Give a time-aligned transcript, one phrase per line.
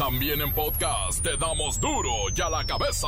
[0.00, 3.06] También en podcast te damos duro y a la cabeza.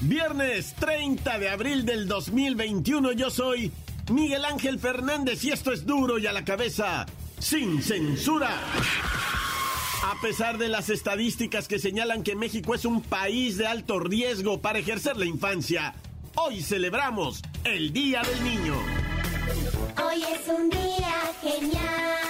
[0.00, 3.70] Viernes 30 de abril del 2021 yo soy
[4.10, 7.04] Miguel Ángel Fernández y esto es duro y a la cabeza
[7.38, 8.58] sin censura.
[10.02, 14.60] A pesar de las estadísticas que señalan que México es un país de alto riesgo
[14.60, 15.94] para ejercer la infancia,
[16.34, 18.74] hoy celebramos el Día del Niño.
[20.04, 22.21] Hoy es un día genial,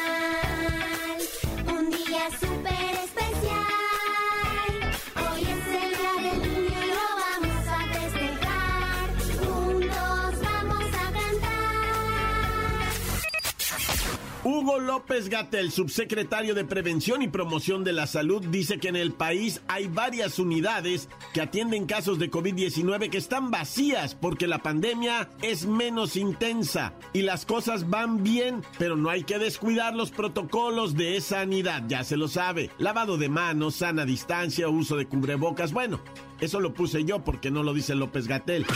[14.45, 19.12] Hugo López Gatel, subsecretario de Prevención y Promoción de la Salud, dice que en el
[19.12, 25.30] país hay varias unidades que atienden casos de COVID-19 que están vacías porque la pandemia
[25.42, 30.97] es menos intensa y las cosas van bien, pero no hay que descuidar los protocolos
[30.97, 32.70] de sanidad, ya se lo sabe.
[32.78, 36.00] Lavado de manos, sana distancia, uso de cubrebocas, bueno,
[36.41, 38.67] eso lo puse yo porque no lo dice López Gatel.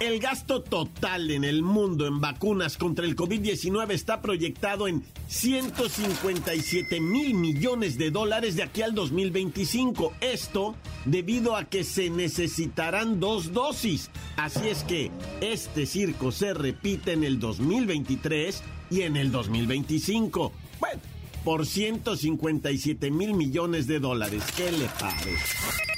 [0.00, 7.00] El gasto total en el mundo en vacunas contra el COVID-19 está proyectado en 157
[7.00, 10.12] mil millones de dólares de aquí al 2025.
[10.20, 14.10] Esto debido a que se necesitarán dos dosis.
[14.36, 15.10] Así es que
[15.40, 20.52] este circo se repite en el 2023 y en el 2025.
[20.78, 21.00] Bueno,
[21.44, 24.44] por 157 mil millones de dólares.
[24.56, 25.97] ¿Qué le parece?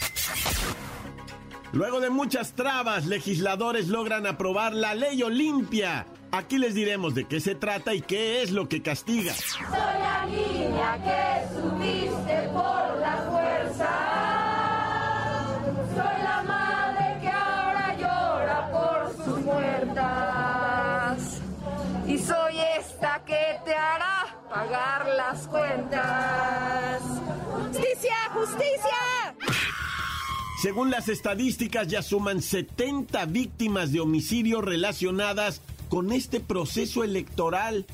[1.72, 6.04] Luego de muchas trabas, legisladores logran aprobar la ley Olimpia.
[6.32, 9.32] Aquí les diremos de qué se trata y qué es lo que castiga.
[9.34, 13.88] Soy la niña que subiste por la fuerza.
[15.94, 21.18] Soy la madre que ahora llora por sus muertas.
[22.08, 27.00] Y soy esta que te hará pagar las cuentas.
[27.52, 28.16] ¡Justicia!
[28.34, 29.20] ¡Justicia!
[30.60, 37.86] Según las estadísticas, ya suman 70 víctimas de homicidio relacionadas con este proceso electoral.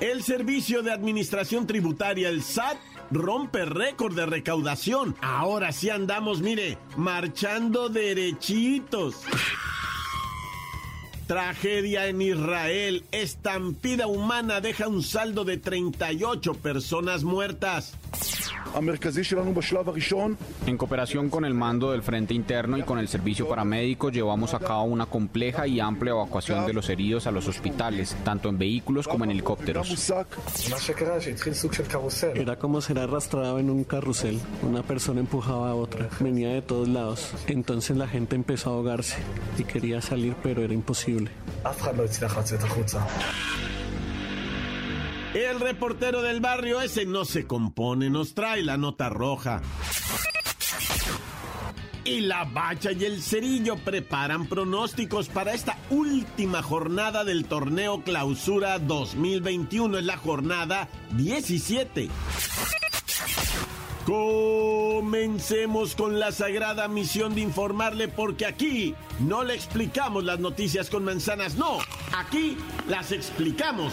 [0.00, 2.78] El Servicio de Administración Tributaria, el SAT,
[3.10, 5.16] rompe récord de recaudación.
[5.20, 9.16] Ahora sí andamos, mire, marchando derechitos.
[11.26, 13.04] Tragedia en Israel.
[13.12, 17.92] Estampida humana deja un saldo de 38 personas muertas.
[20.66, 24.58] En cooperación con el mando del Frente Interno y con el Servicio Paramédico, llevamos a
[24.58, 29.08] cabo una compleja y amplia evacuación de los heridos a los hospitales, tanto en vehículos
[29.08, 29.88] como en helicópteros.
[32.36, 34.40] Era como ser arrastrado en un carrusel.
[34.62, 37.32] Una persona empujaba a otra, venía de todos lados.
[37.46, 39.16] Entonces la gente empezó a ahogarse
[39.58, 41.30] y quería salir, pero era imposible.
[45.34, 49.60] El reportero del barrio ese no se compone, nos trae la nota roja.
[52.04, 58.78] Y la bacha y el cerillo preparan pronósticos para esta última jornada del torneo Clausura
[58.78, 59.98] 2021.
[59.98, 62.08] Es la jornada 17.
[64.06, 71.04] Comencemos con la sagrada misión de informarle porque aquí no le explicamos las noticias con
[71.04, 71.76] manzanas, no,
[72.16, 72.56] aquí
[72.88, 73.92] las explicamos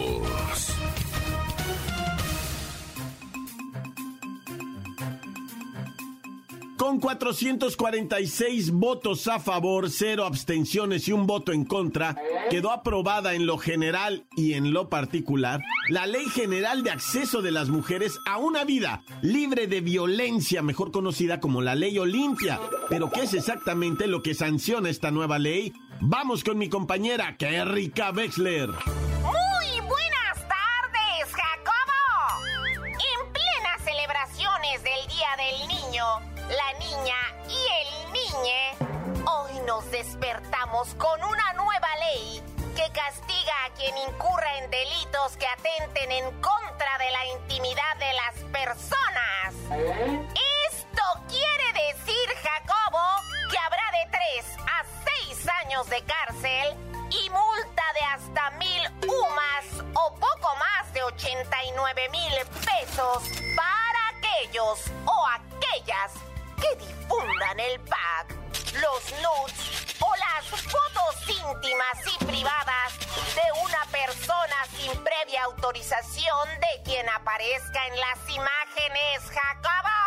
[6.91, 12.17] Con 446 votos a favor, cero abstenciones y un voto en contra,
[12.49, 17.51] quedó aprobada en lo general y en lo particular la Ley General de Acceso de
[17.51, 22.59] las Mujeres a una vida libre de violencia, mejor conocida como la Ley Olimpia.
[22.89, 25.71] Pero ¿qué es exactamente lo que sanciona esta nueva ley?
[26.01, 28.69] Vamos con mi compañera Kerrika Wexler.
[40.03, 42.41] Despertamos con una nueva ley
[42.75, 48.13] que castiga a quien incurra en delitos que atenten en contra de la intimidad de
[48.13, 49.53] las personas.
[50.71, 53.05] Esto quiere decir, Jacobo,
[53.51, 54.83] que habrá de 3 a
[55.27, 56.75] 6 de cárcel
[57.11, 62.33] y multa de hasta mil UMAS o poco más de 89 mil
[62.65, 63.23] pesos
[63.55, 66.30] para aquellos o aquellas
[66.61, 68.35] que difundan el pack,
[68.73, 72.99] los nudes o las fotos íntimas y privadas
[73.35, 80.01] de una persona sin previa autorización de quien aparezca en las imágenes, Jacobo.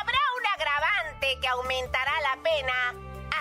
[0.00, 2.94] Habrá un agravante que aumentará la pena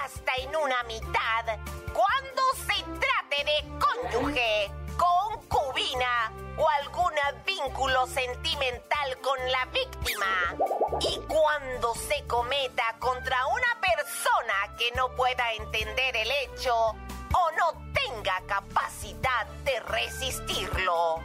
[0.03, 1.57] hasta en una mitad
[1.93, 7.05] cuando se trate de cónyuge, concubina o algún
[7.45, 10.55] vínculo sentimental con la víctima.
[11.01, 17.91] Y cuando se cometa contra una persona que no pueda entender el hecho o no
[17.93, 21.21] tenga capacidad de resistirlo.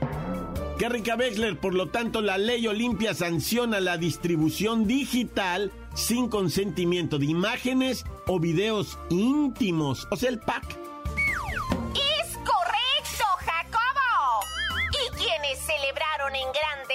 [0.79, 7.27] Kerrika Wexler, por lo tanto, la ley Olimpia sanciona la distribución digital sin consentimiento de
[7.27, 10.65] imágenes o videos íntimos, o sea, el pack.
[11.95, 14.47] ¡Es correcto, Jacobo!
[15.05, 16.90] Y quienes celebraron en grande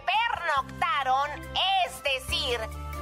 [0.00, 1.30] pernoctaron,
[1.86, 2.60] es decir,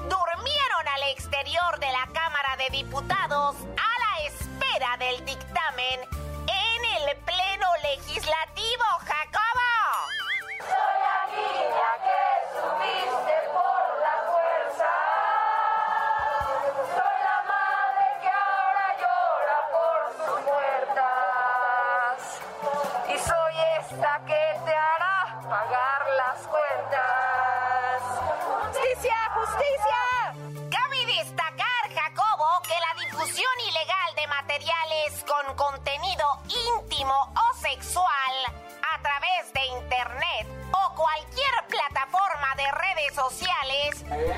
[0.08, 6.00] durmieron al exterior de la Cámara de Diputados a la espera del dictamen
[6.46, 8.85] en el Pleno Legislativo,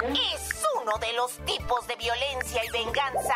[0.03, 3.35] es uno de los tipos de violencia y venganza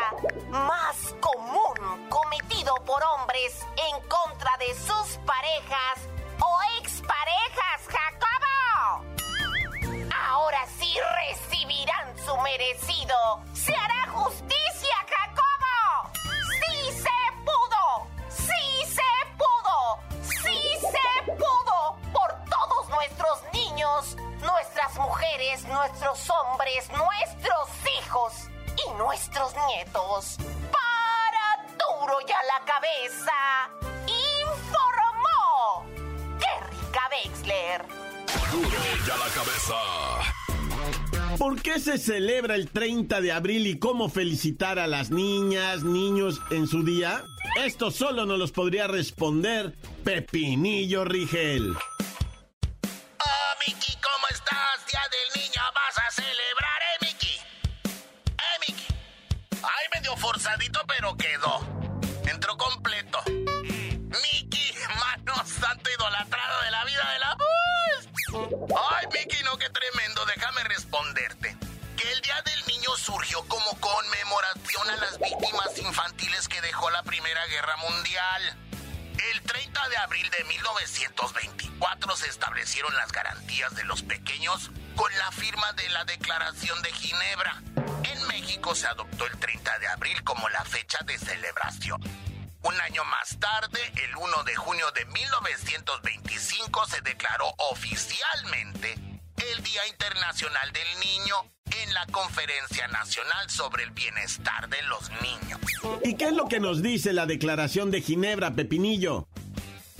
[0.49, 5.99] más común cometido por hombres en contra de sus parejas
[6.39, 9.05] o exparejas, Jacobo.
[10.27, 10.91] Ahora sí
[11.29, 13.41] recibirán su merecido.
[13.53, 16.11] Se hará justicia, Jacobo.
[16.23, 18.07] Sí se pudo.
[18.29, 19.99] Sí se pudo.
[20.23, 21.97] Sí se pudo.
[22.11, 27.69] Por todos nuestros niños, nuestras mujeres, nuestros hombres, nuestros
[27.99, 28.33] hijos
[28.85, 30.37] y nuestros nietos.
[30.71, 33.33] Para duro ya la cabeza.
[34.53, 35.85] Informó
[36.39, 37.85] Kerrika Wexler.
[38.51, 39.75] Duro ya la cabeza.
[41.37, 46.39] ¿Por qué se celebra el 30 de abril y cómo felicitar a las niñas, niños
[46.49, 47.23] en su día?
[47.65, 51.75] Esto solo nos los podría responder Pepinillo Rigel.
[73.43, 78.57] Como conmemoración a las víctimas infantiles que dejó la Primera Guerra Mundial.
[79.31, 85.31] El 30 de abril de 1924 se establecieron las garantías de los pequeños con la
[85.33, 87.61] firma de la Declaración de Ginebra.
[88.03, 92.01] En México se adoptó el 30 de abril como la fecha de celebración.
[92.63, 98.93] Un año más tarde, el 1 de junio de 1925, se declaró oficialmente
[99.35, 105.59] el Día Internacional del Niño en la Conferencia Nacional sobre el Bienestar de los Niños.
[106.03, 109.27] ¿Y qué es lo que nos dice la Declaración de Ginebra, Pepinillo?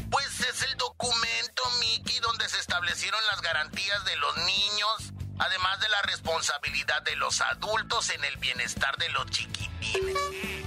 [0.09, 5.89] Pues es el documento, Mickey, donde se establecieron las garantías de los niños, además de
[5.89, 10.17] la responsabilidad de los adultos en el bienestar de los chiquitines.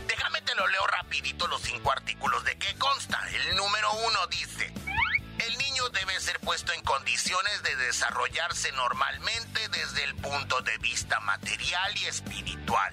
[0.06, 3.20] Déjame te lo leo rapidito los cinco artículos de qué consta.
[3.30, 4.72] El número uno dice,
[5.78, 11.96] niño debe ser puesto en condiciones de desarrollarse normalmente desde el punto de vista material
[11.98, 12.92] y espiritual.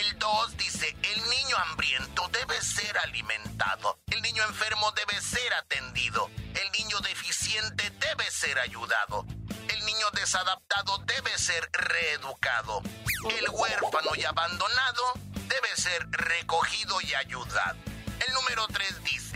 [0.00, 6.28] El 2 dice, el niño hambriento debe ser alimentado, el niño enfermo debe ser atendido,
[6.54, 9.24] el niño deficiente debe ser ayudado,
[9.68, 12.82] el niño desadaptado debe ser reeducado,
[13.30, 15.02] el huérfano y abandonado
[15.46, 17.78] debe ser recogido y ayudado.
[18.26, 19.27] El número 3 dice,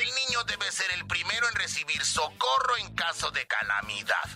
[0.00, 4.28] el niño debe ser el primero en recibir socorro en caso de calamidad.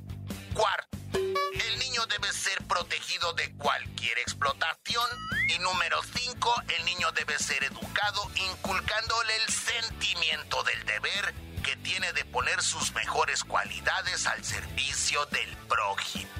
[0.54, 5.08] Cuarto, el niño debe ser protegido de cualquier explotación.
[5.48, 12.12] Y número 5, el niño debe ser educado inculcándole el sentimiento del deber que tiene
[12.12, 16.30] de poner sus mejores cualidades al servicio del prójimo.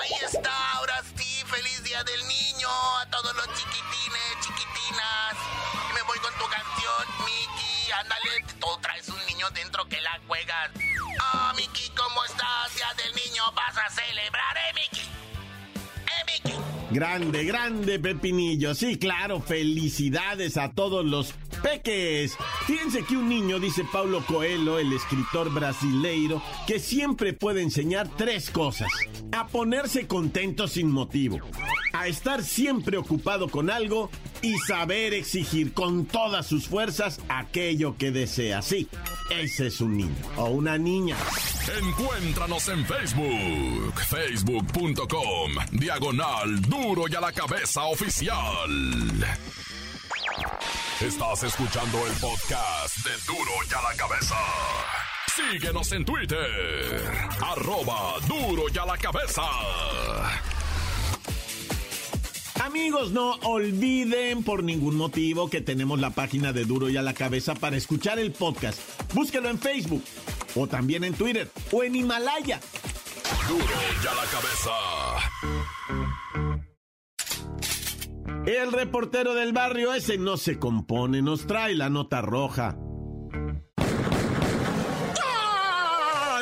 [0.00, 2.68] Ahí está, ahora sí, feliz día Día del Niño
[3.00, 5.77] a todos los chiquitines, chiquitinas.
[6.08, 7.92] Voy con tu canción, Miki.
[7.92, 10.70] Ándale, tú traes un niño dentro que la juegas.
[11.20, 12.74] Ah, Miki, ¿cómo estás?
[12.74, 15.06] Día del Niño, vas a celebrar, ¿eh, Miki?
[16.06, 16.94] ¿Eh, Miki?
[16.98, 18.74] Grande, grande Pepinillo.
[18.74, 22.36] Sí, claro, felicidades a todos los peques.
[22.66, 28.50] Fíjense que un niño, dice Paulo Coelho, el escritor brasileiro, que siempre puede enseñar tres
[28.50, 28.88] cosas.
[29.32, 31.38] A ponerse contento sin motivo,
[31.92, 34.10] a estar siempre ocupado con algo
[34.42, 38.62] y saber exigir con todas sus fuerzas aquello que desea.
[38.62, 38.88] Sí,
[39.30, 41.16] ese es un niño o una niña.
[41.82, 48.36] Encuéntranos en Facebook, facebook.com, diagonal duro y a la cabeza oficial.
[51.00, 54.34] Estás escuchando el podcast de duro y a la cabeza.
[55.32, 57.00] Síguenos en Twitter,
[57.40, 59.42] arroba duro y a la cabeza.
[62.64, 67.14] Amigos, no olviden por ningún motivo que tenemos la página de Duro y a la
[67.14, 68.80] cabeza para escuchar el podcast.
[69.14, 70.02] Búsquelo en Facebook
[70.56, 72.60] o también en Twitter o en Himalaya.
[73.48, 73.64] Duro
[74.02, 76.07] y a la cabeza.
[78.48, 82.78] El reportero del barrio ese no se compone, nos trae la nota roja.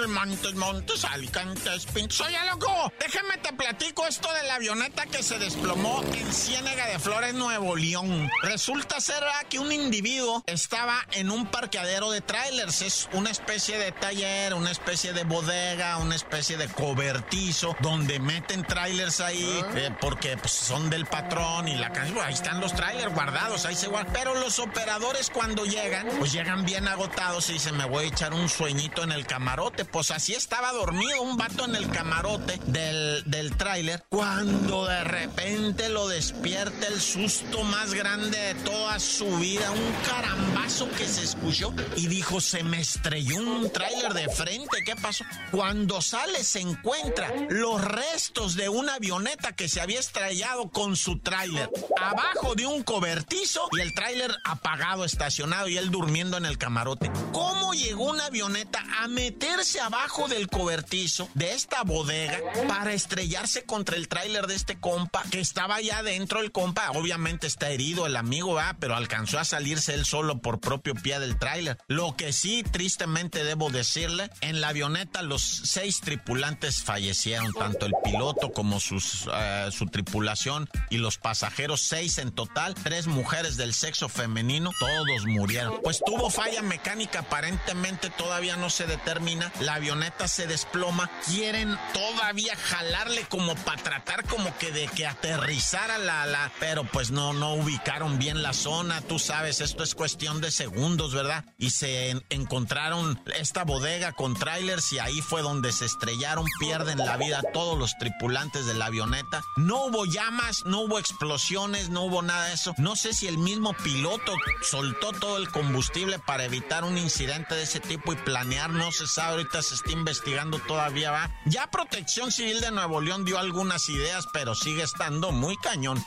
[0.06, 2.20] Montes, Montes, Alicantes, Pintos.
[2.20, 6.98] Oye, loco, déjame te platico esto de la avioneta que se desplomó en Ciénega de
[7.00, 8.30] Flores, Nuevo León.
[8.42, 9.46] Resulta ser ¿verdad?
[9.50, 12.82] que un individuo estaba en un parqueadero de trailers.
[12.82, 18.64] Es una especie de taller, una especie de bodega, una especie de cobertizo donde meten
[18.64, 22.20] trailers ahí eh, porque pues, son del patrón y la calle.
[22.20, 24.12] Ahí están los trailers guardados, ahí se guardan.
[24.12, 28.34] Pero los operadores cuando llegan, pues llegan bien agotados y dicen, me voy a echar
[28.34, 29.84] un sueñito en el camarote.
[29.84, 35.88] Pues así estaba dormido un vato en el camarote del, del tráiler cuando de repente
[35.88, 41.72] lo despierta el susto más grande de toda su vida, un carambazo que se escuchó
[41.96, 45.24] y dijo, se me estrelló un tráiler de frente, ¿qué pasó?
[45.50, 51.18] Cuando sale se encuentra los restos de una avioneta que se había estrellado con su
[51.18, 56.58] tráiler abajo de un cobertizo y el tráiler apagado, estacionado y él durmiendo en el
[56.58, 57.10] camarote.
[57.32, 64.00] ¿Cómo llegó una avioneta a meterse abajo del cobertizo de esta bodega para estrellarse contra
[64.00, 66.90] el tráiler de este compa que estaba allá adentro el compa?
[66.90, 68.74] Obviamente está herido el amigo, ¿verdad?
[68.80, 71.78] pero alcanzó a salirse él solo por propio pie del tráiler.
[71.86, 77.94] Lo que sí, tristemente debo decirle, en la avioneta los seis tripulantes fallecieron, tanto el
[78.02, 83.72] piloto como sus, eh, su tripulación y los pasajeros, seis en total, tres mujeres del
[83.72, 85.80] sexo femenino, todos murieron.
[85.84, 89.52] Pues tuvo falla mecánica, aparentemente todavía no se determina.
[89.60, 95.98] La avioneta se desploma, quieren todavía jalarle como para tratar como que de que aterrizara
[95.98, 100.40] la, la, pero pues no, no ubicaron bien la zona, tú sabes, esto es cuestión
[100.40, 101.44] de segundos, ¿verdad?
[101.58, 106.98] Y se en- encontraron esta bodega con trailers y ahí fue donde se estrellaron, pierden
[106.98, 109.42] la vida todos los tripulantes de la avioneta.
[109.56, 112.74] No hubo llamas, no hubo explosiones, no hubo nada de eso.
[112.78, 117.62] No sé si el mismo piloto soltó todo el combustible para evitar un incidente de
[117.64, 121.30] ese tipo y planear, no se sabe, ahorita se está investigando todavía, va.
[121.44, 125.98] Ya Protección Civil de Nuevo León dio algunas ideas, pero sigue estando muy cañón.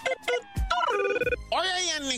[1.51, 2.09] Oye, y en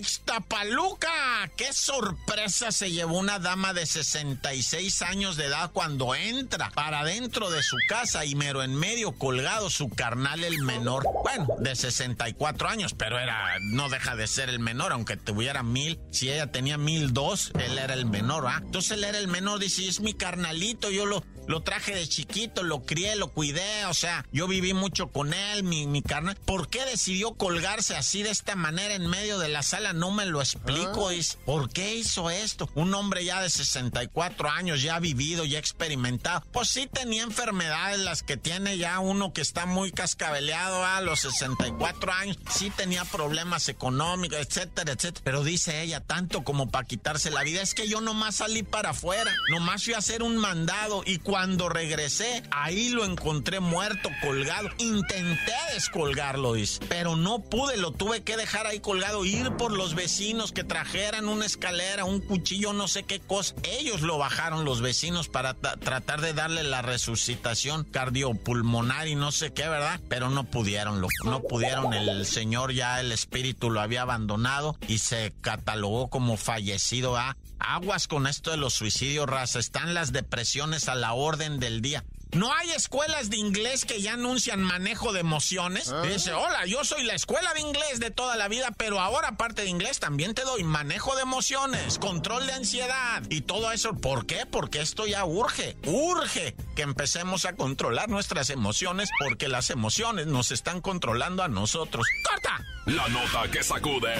[1.56, 7.50] qué sorpresa se llevó una dama de 66 años de edad cuando entra para dentro
[7.50, 11.06] de su casa y mero en medio colgado su carnal el menor.
[11.24, 16.00] Bueno, de 64 años, pero era, no deja de ser el menor, aunque tuviera mil.
[16.12, 18.62] Si ella tenía mil dos, él era el menor, ¿ah?
[18.64, 22.64] Entonces él era el menor, dice, es mi carnalito, yo lo, lo traje de chiquito,
[22.64, 26.38] lo crié, lo cuidé, o sea, yo viví mucho con él, mi, mi carnal.
[26.46, 29.94] ¿Por qué decidió colgarse así de esta manera en medio de la sala?
[29.94, 31.10] No me lo explico.
[31.10, 32.70] dice, ¿Por qué hizo esto?
[32.76, 36.44] Un hombre ya de 64 años, ya vivido, ya experimentado.
[36.52, 41.20] Pues sí tenía enfermedades, las que tiene ya uno que está muy cascabeleado a los
[41.22, 42.38] 64 años.
[42.50, 45.22] Sí tenía problemas económicos, etcétera, etcétera.
[45.24, 48.92] Pero dice ella, tanto como para quitarse la vida, es que yo nomás salí para
[48.92, 51.31] afuera, nomás fui a hacer un mandado y cuando
[51.70, 54.70] regresé, ahí lo encontré muerto, colgado.
[54.78, 59.96] Intenté descolgarlo, dice, pero no pude, lo tuve que dejar ahí colgado, ir por los
[59.96, 63.56] vecinos que trajeran una escalera, un cuchillo, no sé qué cosa.
[63.64, 69.32] Ellos lo bajaron los vecinos para tra- tratar de darle la resucitación cardiopulmonar y no
[69.32, 70.00] sé qué, ¿verdad?
[70.10, 71.94] Pero no pudieron, no pudieron.
[71.94, 77.18] El señor ya el espíritu lo había abandonado y se catalogó como fallecido.
[77.18, 77.38] ¿ah?
[77.64, 79.60] Aguas con esto de los suicidios, raza.
[79.60, 82.04] Están las depresiones a la orden del día.
[82.34, 85.94] No hay escuelas de inglés que ya anuncian manejo de emociones.
[86.04, 89.64] Dice, hola, yo soy la escuela de inglés de toda la vida, pero ahora aparte
[89.64, 93.96] de inglés también te doy manejo de emociones, control de ansiedad y todo eso.
[93.96, 94.46] ¿Por qué?
[94.46, 100.52] Porque esto ya urge, urge que empecemos a controlar nuestras emociones porque las emociones nos
[100.52, 102.06] están controlando a nosotros.
[102.30, 102.64] ¡Corta!
[102.86, 104.16] La nota que sacude.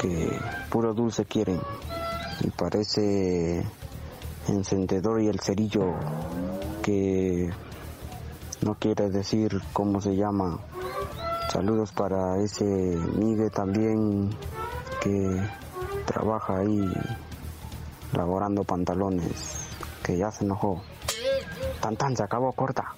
[0.00, 0.36] que
[0.70, 1.60] puro dulce quieren.
[2.40, 3.64] Y parece
[4.48, 5.94] encendedor y el cerillo
[6.82, 7.50] que
[8.62, 10.58] no quiere decir cómo se llama.
[11.50, 14.30] Saludos para ese Miguel también
[15.02, 15.40] que
[16.06, 16.92] trabaja ahí
[18.12, 19.66] laborando pantalones,
[20.02, 20.82] que ya se enojó.
[21.80, 22.94] Tan tan, se acabó corta.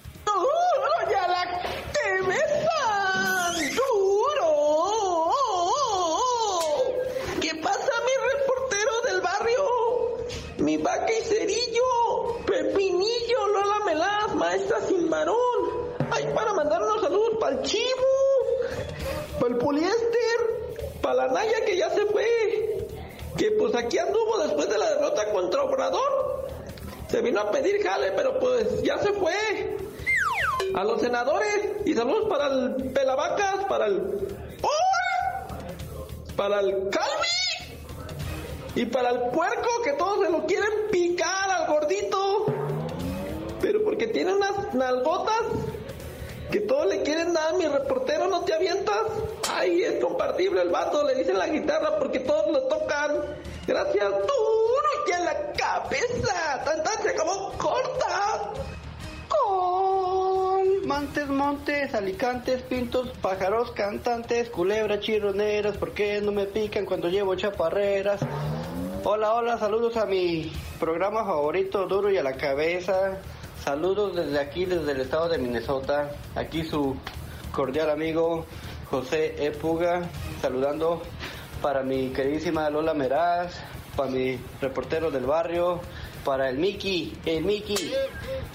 [17.67, 20.37] Chivo, para el poliéster,
[21.01, 22.87] para la Naya que ya se fue.
[23.37, 26.47] Que pues aquí anduvo después de la derrota contra Obrador.
[27.09, 29.77] Se vino a pedir jale, pero pues ya se fue.
[30.73, 34.01] A los senadores y saludos para el Pelavacas, para el
[34.61, 34.87] ¡Paul!
[36.35, 37.75] para el Calvi
[38.75, 42.45] y para el puerco que todos se lo quieren picar al gordito.
[43.59, 45.41] Pero porque tiene unas nalgotas
[46.57, 49.03] que todos le quieren dar, mi reportero, no te avientas.
[49.53, 53.11] Ay, es compartible el vato, le dicen la guitarra porque todos lo tocan.
[53.67, 56.63] Gracias, duro y a la cabeza.
[56.65, 58.53] Tan tan corta.
[59.29, 67.07] Con Montes, montes, alicantes, pintos, pájaros, cantantes, culebras, chirroneras, ¿por qué no me pican cuando
[67.07, 68.21] llevo chaparreras?
[69.03, 73.19] Hola, hola, saludos a mi programa favorito, Duro y a la cabeza.
[73.67, 76.09] Saludos desde aquí, desde el estado de Minnesota.
[76.35, 76.95] Aquí su
[77.51, 78.45] cordial amigo
[78.89, 79.51] José E.
[79.51, 80.07] Puga,
[80.41, 81.01] saludando
[81.61, 83.55] para mi queridísima Lola Meraz,
[83.97, 85.81] para mi reportero del barrio,
[86.23, 87.91] para el Mickey, el Mickey,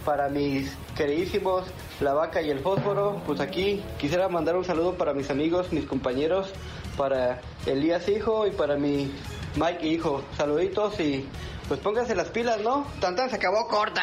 [0.03, 1.67] para mis queridísimos
[2.01, 3.21] La Vaca y el Fósforo.
[3.27, 6.49] Pues aquí quisiera mandar un saludo para mis amigos, mis compañeros,
[6.97, 9.13] para Elías Hijo y para mi
[9.57, 10.23] Mike Hijo.
[10.39, 11.29] Saluditos y
[11.69, 12.87] pues pónganse las pilas, ¿no?
[12.99, 14.03] Tantan se acabó corta.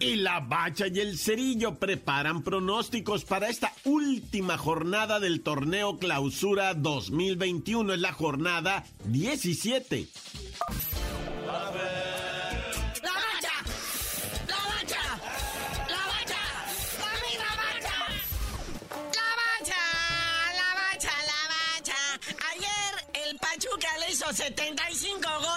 [0.00, 6.72] Y la bacha y el cerillo preparan pronósticos para esta última jornada del torneo Clausura
[6.72, 7.92] 2021.
[7.92, 10.08] Es la jornada 17.
[11.46, 11.52] ¡La
[13.12, 13.52] bacha!
[14.48, 15.02] ¡La bacha!
[15.86, 16.42] ¡La bacha!
[16.98, 17.98] ¡Mami, la bacha!
[19.18, 19.82] ¡La bacha!
[20.56, 21.12] ¡La bacha!
[21.26, 21.98] ¡La bacha!
[22.52, 22.92] Ayer
[23.28, 25.49] el Pachuca le hizo 75 goles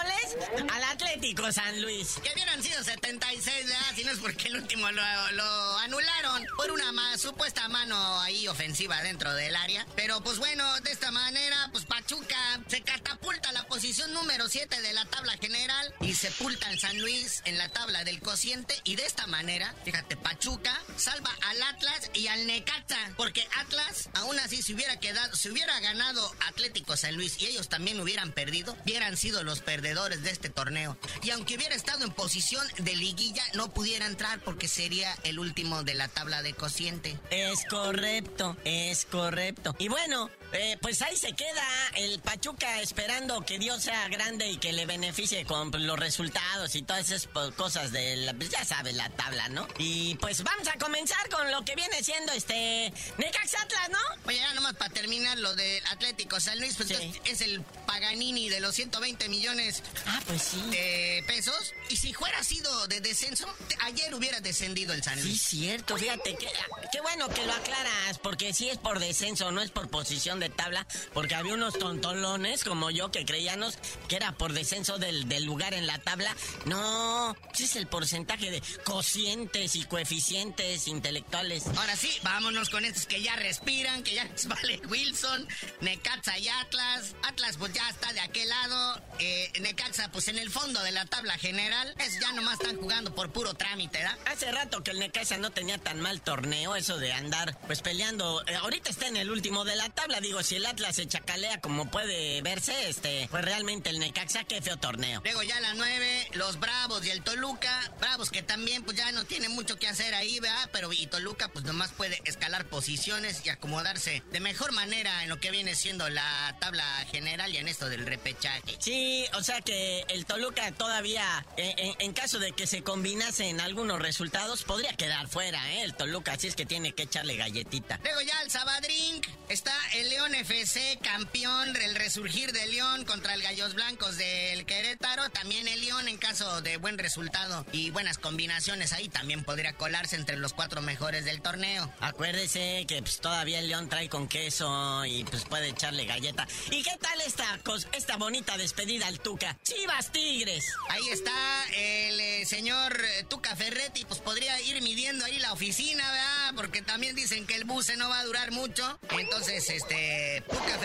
[1.44, 2.16] Atlético San Luis.
[2.24, 3.96] Que hubieran sido 76, ¿verdad?
[3.96, 8.48] Si no es porque el último lo, lo anularon por una ma- supuesta mano ahí
[8.48, 9.86] ofensiva dentro del área.
[9.96, 14.82] Pero pues bueno, de esta manera, pues Pachuca se catapulta a la posición número 7
[14.82, 18.80] de la tabla general y sepulta al San Luis en la tabla del cociente.
[18.84, 22.98] Y de esta manera, fíjate, Pachuca salva al Atlas y al Necaxa.
[23.18, 27.70] Porque Atlas, aún así, si hubiera quedado, si hubiera ganado Atlético San Luis y ellos
[27.70, 30.98] también hubieran perdido, hubieran sido los perdedores de este torneo.
[31.22, 35.84] Y aunque hubiera estado en posición de liguilla, no pudiera entrar porque sería el último
[35.84, 37.18] de la tabla de cociente.
[37.30, 39.76] Es correcto, es correcto.
[39.80, 41.64] Y bueno, eh, pues ahí se queda
[41.96, 46.82] el Pachuca esperando que Dios sea grande y que le beneficie con los resultados y
[46.84, 49.68] todas esas cosas de la, pues ya sabes, la tabla, ¿no?
[49.80, 53.98] Y pues vamos a comenzar con lo que viene siendo este Necaxa Atlas, ¿no?
[54.26, 58.50] Oye, ya nomás para terminar lo del Atlético San Luis, pues es, es el Paganini
[58.50, 59.82] de los 120 millones
[60.28, 61.74] pues de pesos.
[61.90, 63.48] Y si fuera sido de descenso,
[63.82, 65.42] ayer hubiera descendido el San Sí, Luis.
[65.42, 66.48] cierto, fíjate, que,
[66.92, 70.43] qué bueno que lo aclaras, porque si es por descenso, no es por posición de
[70.50, 73.78] tabla porque había unos tontolones como yo que creíamos
[74.08, 76.36] que era por descenso del, del lugar en la tabla.
[76.66, 81.66] No, ese es el porcentaje de cocientes y coeficientes intelectuales.
[81.78, 85.48] Ahora sí, vámonos con estos que ya respiran, que ya les vale Wilson,
[85.82, 87.16] Necaxa y Atlas.
[87.24, 91.06] Atlas pues ya está de aquel lado, eh, Necaxa pues en el fondo de la
[91.06, 91.94] tabla general.
[92.00, 94.18] Es ya nomás están jugando por puro trámite, ¿verdad?
[94.26, 98.44] Hace rato que el Necaxa no tenía tan mal torneo, eso de andar pues peleando.
[98.48, 101.60] Eh, ahorita está en el último de la tabla, digo, si el Atlas se chacalea
[101.62, 105.22] como puede verse, este, pues realmente el Necaxa qué feo torneo.
[105.24, 107.92] Luego ya la 9, los Bravos y el Toluca.
[108.00, 110.70] Bravos que también pues ya no tiene mucho que hacer ahí, ¿verdad?
[110.72, 115.40] Pero y Toluca pues nomás puede escalar posiciones y acomodarse de mejor manera en lo
[115.40, 118.78] que viene siendo la tabla general y en esto del repechaje.
[118.80, 124.00] Sí, o sea que el Toluca todavía, en, en caso de que se combinasen algunos
[124.00, 125.84] resultados, podría quedar fuera, ¿eh?
[125.84, 128.00] El Toluca, así es que tiene que echarle galletita.
[128.04, 133.42] Luego ya el Sabadrink, está el León FC, campeón, el resurgir de León contra el
[133.42, 135.30] Gallos Blancos del Querétaro.
[135.30, 140.16] También el León, en caso de buen resultado y buenas combinaciones ahí, también podría colarse
[140.16, 141.94] entre los cuatro mejores del torneo.
[142.00, 146.48] Acuérdese que pues, todavía el León trae con queso y pues puede echarle galleta.
[146.72, 147.60] ¿Y qué tal esta,
[147.92, 149.58] esta bonita despedida al Tuca?
[149.64, 150.66] Chivas Tigres.
[150.90, 151.34] Ahí está
[151.76, 156.54] el eh, señor eh, Tuca Ferretti, pues podría ir midiendo ahí la oficina, ¿verdad?
[156.56, 159.00] Porque también dicen que el buce no va a durar mucho.
[159.20, 160.83] Entonces, este, Ya ha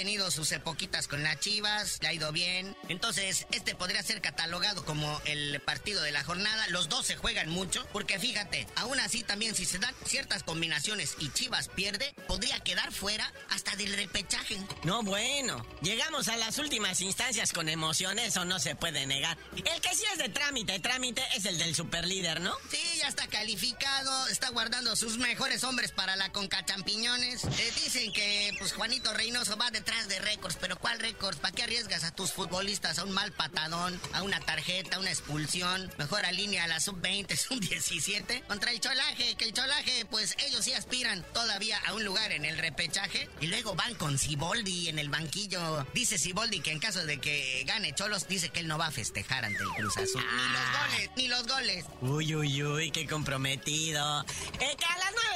[0.00, 2.74] tenido sus epoquitas con las Chivas, le ha ido bien.
[2.88, 6.66] Entonces, este podría ser catalogado como el partido de la jornada.
[6.68, 11.16] Los dos se juegan mucho, porque fíjate, aún así también si se dan ciertas combinaciones
[11.18, 14.56] y Chivas pierde, podría quedar fuera hasta del repechaje.
[14.84, 15.66] No, bueno.
[15.82, 19.36] Llegamos a las últimas instancias con emociones, eso no se puede negar.
[19.54, 22.56] El que sí es de trámite, trámite es el del superlíder, ¿no?
[22.70, 27.44] Sí, ya está calificado, está guardando sus mejores hombres para la Conca Champiñones.
[27.44, 31.38] Eh, dicen que pues Juanito Reynoso va detrás de récords, pero ¿cuál récords?
[31.38, 35.10] ¿Para qué arriesgas a tus futbolistas a un mal patadón, a una tarjeta, a una
[35.10, 35.92] expulsión?
[35.98, 40.74] Mejor alinea a la sub-20, sub-17 contra el Cholaje, que el Cholaje pues ellos sí
[40.74, 45.08] aspiran todavía a un lugar en el repechaje y luego van con Siboldi en el
[45.08, 45.84] banquillo.
[45.92, 48.92] Dice Siboldi que en caso de que gane Cholos dice que él no va a
[48.92, 50.22] festejar ante el Cruz Azul.
[50.22, 51.84] Ni los goles, ni los goles.
[52.00, 54.24] Uy, uy, uy, qué comprometido.
[54.60, 55.29] Eh, que a las nueve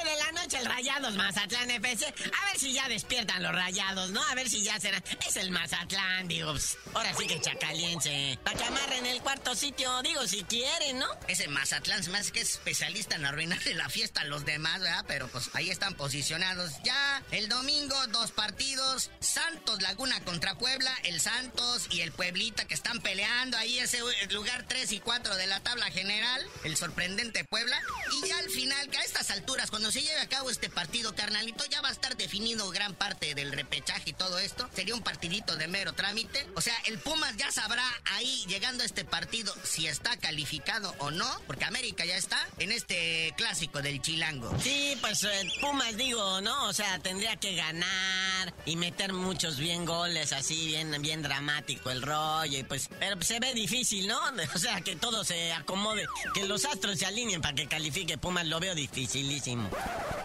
[0.44, 2.06] noche el Rayados Mazatlán FC.
[2.06, 4.22] A ver si ya despiertan los Rayados, ¿no?
[4.24, 5.02] A ver si ya será.
[5.26, 6.52] Es el Mazatlán, digo.
[6.52, 8.38] pues, ahora sí que chacaliense.
[8.44, 11.06] Para que amarren el cuarto sitio, digo, si quieren, ¿no?
[11.28, 14.80] Ese Mazatlán se me hace que es especialista en arruinarle la fiesta a los demás,
[14.80, 15.04] ¿verdad?
[15.08, 16.72] Pero pues ahí están posicionados.
[16.84, 19.10] Ya el domingo, dos partidos.
[19.20, 20.94] Santos Laguna contra Puebla.
[21.04, 25.46] El Santos y el Pueblita que están peleando ahí ese lugar 3 y 4 de
[25.46, 26.44] la tabla general.
[26.64, 27.80] El sorprendente Puebla.
[28.22, 31.14] Y ya al final, que a estas alturas, cuando se lleve a cabo este partido,
[31.14, 34.68] carnalito, ya va a estar definido gran parte del repechaje y todo esto.
[34.74, 36.44] Sería un partidito de mero trámite.
[36.56, 37.84] O sea, el Pumas ya sabrá
[38.16, 41.24] ahí, llegando a este partido, si está calificado o no.
[41.46, 44.52] Porque América ya está en este clásico del Chilango.
[44.60, 46.66] Sí, pues eh, Pumas, digo, ¿no?
[46.66, 52.02] O sea, tendría que ganar y meter muchos bien goles, así, bien, bien dramático el
[52.02, 52.58] rollo.
[52.58, 54.20] Y pues, pero se ve difícil, ¿no?
[54.54, 58.46] O sea, que todo se acomode, que los astros se alineen para que califique Pumas,
[58.46, 59.70] lo veo dificilísimo.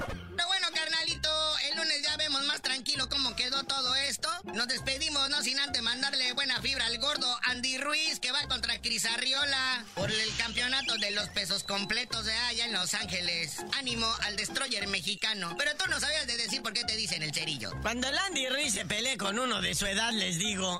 [0.08, 1.30] Pero bueno, carnalito,
[1.70, 4.30] el lunes ya vemos más tranquilo cómo quedó todo esto.
[4.54, 8.82] Nos despedimos, no sin antes mandarle buena fibra al gordo Andy Ruiz, que va contra
[8.82, 13.58] Cris Arriola por el campeonato de los pesos completos de allá en Los Ángeles.
[13.78, 15.56] Ánimo al destroyer mexicano.
[15.58, 17.72] Pero tú no sabías de decir por qué te dicen el cerillo.
[17.82, 20.80] Cuando el Andy Ruiz se pelee con uno de su edad, les digo.